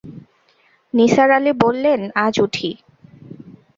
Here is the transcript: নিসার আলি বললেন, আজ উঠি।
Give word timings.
নিসার 0.93 1.29
আলি 1.31 1.51
বললেন, 1.63 2.01
আজ 2.25 2.35
উঠি। 2.39 2.69